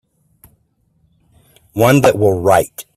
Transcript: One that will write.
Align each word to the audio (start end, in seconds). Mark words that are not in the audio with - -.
One 1.73 2.01
that 2.01 2.17
will 2.17 2.41
write. 2.41 2.85